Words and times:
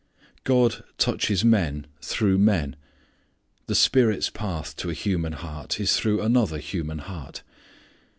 God 0.45 0.83
touches 0.97 1.45
men 1.45 1.85
through 2.01 2.39
men. 2.39 2.75
The 3.67 3.75
Spirit's 3.75 4.31
path 4.31 4.75
to 4.77 4.89
a 4.89 4.93
human 4.95 5.33
heart 5.33 5.79
is 5.79 5.95
through 5.95 6.23
another 6.23 6.57
human 6.57 6.97
heart. 6.97 7.43